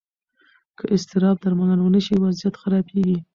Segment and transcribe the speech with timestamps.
[0.77, 3.17] که اضطراب درملنه ونه شي، وضعیت خرابېږي.